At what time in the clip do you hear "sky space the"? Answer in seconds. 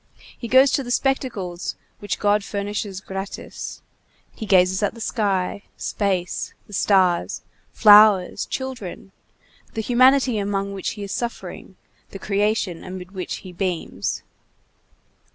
4.99-6.73